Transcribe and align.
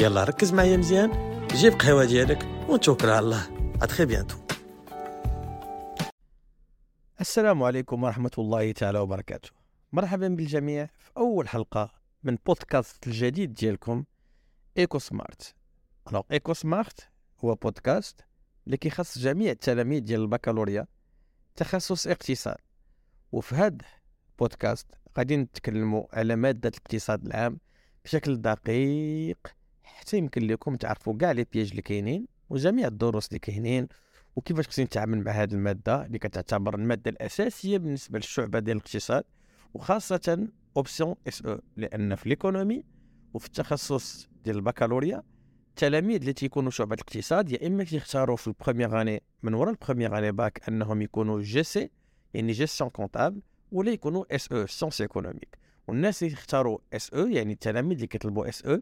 يلا 0.00 0.24
ركز 0.24 0.52
معايا 0.52 0.76
مزيان. 0.76 1.10
جيب 1.48 1.72
قهوة 1.72 2.04
ديالك 2.04 2.42
ونتوكل 2.68 3.08
على 3.08 3.18
الله. 3.18 3.74
à 3.82 3.87
très 3.87 4.06
bientôt 4.06 4.36
السلام 7.20 7.62
عليكم 7.62 8.04
ورحمة 8.04 8.30
الله 8.38 8.72
تعالى 8.72 8.98
وبركاته. 8.98 9.50
مرحبا 9.92 10.28
بالجميع 10.28 10.86
في 10.98 11.10
أول 11.16 11.48
حلقة 11.48 11.90
من 12.22 12.38
بودكاست 12.46 13.06
الجديد 13.06 13.54
ديالكم 13.54 14.04
Eco 14.78 14.98
Smart. 14.98 15.54
alors 16.08 16.22
Eco 16.32 16.52
Smart 16.52 17.08
هو 17.44 17.54
بودكاست 17.54 18.20
اللي 18.66 18.76
كيخص 18.76 19.18
جميع 19.18 19.50
التلاميذ 19.50 20.00
ديال 20.00 20.20
البكالوريا 20.20 20.86
تخصص 21.56 22.06
اقتصاد. 22.06 22.56
وفي 23.32 23.54
هذا 23.54 23.78
البودكاست 24.30 24.86
غادي 25.18 25.36
نتكلموا 25.36 26.04
على 26.12 26.36
مادة 26.36 26.68
الاقتصاد 26.68 27.26
العام 27.26 27.58
بشكل 28.04 28.40
دقيق 28.40 29.38
حتى 30.04 30.18
يمكن 30.18 30.46
لكم 30.46 30.76
تعرفوا 30.76 31.16
كاع 31.18 31.32
les 31.32 31.46
pièges 31.52 31.70
اللي 31.70 31.82
كاينين 31.82 32.26
وجميع 32.50 32.86
الدروس 32.86 33.28
اللي 33.28 33.38
كاينين 33.38 33.88
وكيفاش 34.36 34.68
خصني 34.68 34.84
نتعامل 34.84 35.24
مع 35.24 35.32
هذه 35.32 35.52
المادة 35.52 36.06
اللي 36.06 36.18
كتعتبر 36.18 36.74
المادة 36.74 37.10
الأساسية 37.10 37.78
بالنسبة 37.78 38.18
للشعبة 38.18 38.58
ديال 38.58 38.76
الاقتصاد 38.76 39.24
وخاصة 39.74 40.48
option 40.76 41.14
SE 41.28 41.60
لأن 41.76 42.14
في 42.14 42.28
l'économie 42.28 42.84
وفي 43.34 43.46
التخصص 43.46 44.28
ديال 44.44 44.56
البكالوريا 44.56 45.22
التلاميذ 45.68 46.20
اللي 46.20 46.32
تيكونوا 46.32 46.70
شعبة 46.70 46.94
الاقتصاد 46.94 47.52
يا 47.52 47.66
إما 47.66 47.84
تيختاروا 47.84 48.36
في 48.36 48.46
ال 48.46 48.52
première 48.52 49.00
année 49.00 49.22
من 49.42 49.54
وراء 49.54 49.70
ال 49.70 49.75
première 49.75 50.18
année 50.18 50.32
bac 50.32 50.68
أنهم 50.68 51.02
يكونوا 51.02 51.40
GC 51.40 51.90
يعني 52.34 52.52
gestion 52.52 52.90
comptable 52.90 53.40
ولا 53.72 53.90
يكونوا 53.90 54.34
SE 54.34 54.52
sciences 54.52 55.00
économiques 55.00 55.58
والناس 55.88 56.22
اللي 56.22 56.32
يختاروا 56.32 56.78
SE 56.92 57.26
يعني 57.26 57.52
التلاميذ 57.52 57.96
اللي 57.96 58.06
كيطلبوا 58.06 58.48
اس 58.48 58.62
أو 58.62 58.80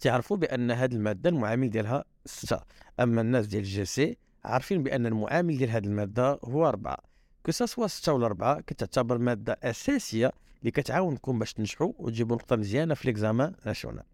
تعرفوا 0.00 0.36
بأن 0.36 0.70
هذه 0.70 0.94
المادة 0.94 1.30
المعامل 1.30 1.70
ديالها 1.70 2.04
ستة 2.24 2.60
أما 3.00 3.20
الناس 3.20 3.46
ديال 3.46 3.62
ال 3.62 3.84
GC 3.84 4.16
عارفين 4.44 4.82
بأن 4.82 5.06
المعامل 5.06 5.58
ديال 5.58 5.70
هذه 5.70 5.84
المادة 5.84 6.38
هو 6.44 6.68
أربعة. 6.68 6.98
que 7.46 7.52
ce 7.52 7.63
soit 7.63 7.86
ستة 7.86 8.12
ولا 8.12 8.26
أربعة 8.26 8.60
كتعتبر 8.60 9.18
مادة 9.18 9.58
أساسية 9.62 10.32
اللي 10.60 10.70
كتعاونكم 10.70 11.38
باش 11.38 11.52
تنجحوا 11.52 11.92
وتجيبوا 11.98 12.36
نقطة 12.36 12.56
مزيانة 12.56 12.94
في 12.94 13.08
l'examen 13.08 13.54
national 13.66 14.04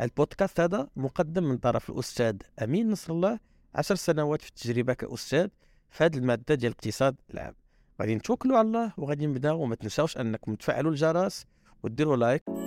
البودكاست 0.00 0.60
هذا 0.60 0.88
مقدم 0.96 1.44
من 1.44 1.56
طرف 1.58 1.90
الأستاذ 1.90 2.36
أمين 2.62 2.90
نصر 2.90 3.12
الله 3.12 3.38
عشر 3.74 3.94
سنوات 3.94 4.42
في 4.42 4.48
التجربة 4.48 4.92
كأستاذ 4.92 5.48
في 5.90 6.04
هذه 6.04 6.16
المادة 6.16 6.54
ديال 6.54 6.72
الاقتصاد 6.72 7.16
العام. 7.34 7.54
غادي 8.00 8.14
نتوكلوا 8.14 8.58
على 8.58 8.66
الله 8.66 8.92
وغادي 8.96 9.26
نبداو 9.26 9.60
وما 9.60 9.74
تنساوش 9.74 10.16
أنكم 10.16 10.54
تفعلوا 10.54 10.90
الجرس 10.90 11.46
وديروا 11.82 12.16
like 12.16 12.59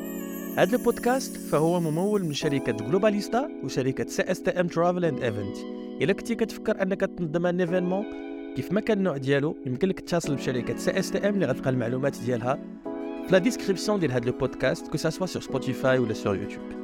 هذا 0.57 0.75
البودكاست 0.77 1.37
فهو 1.37 1.79
ممول 1.79 2.25
من 2.25 2.33
شركة 2.33 2.71
Globalista 2.71 3.49
وشركة 3.63 4.05
CSTM 4.07 4.67
Travel 4.67 5.05
and 5.05 5.23
Event 5.23 5.57
إلا 6.01 6.13
كنتي 6.13 6.35
كتفكر 6.35 6.81
أنك 6.81 7.01
تنظم 7.01 7.45
un 7.45 7.59
événement 7.59 8.05
كيف 8.55 8.71
ما 8.71 8.81
كان 8.81 8.97
النوع 8.97 9.17
ديالو 9.17 9.57
يمكن 9.65 9.87
لك 9.87 9.99
تتصل 9.99 10.35
بشركة 10.35 10.77
CSTM 10.77 11.33
اللي 11.33 11.45
غتلقى 11.45 11.69
المعلومات 11.69 12.17
ديالها 12.25 12.59
في 13.27 13.31
la 13.31 13.37
description 13.37 13.99
ديال 13.99 14.11
هذا 14.11 14.25
البودكاست 14.25 14.87
que 14.87 14.97
ce 14.97 15.07
soit 15.07 15.25
sur 15.25 15.41
Spotify 15.41 15.99
ولا 15.99 16.13
sur 16.13 16.35
YouTube 16.35 16.82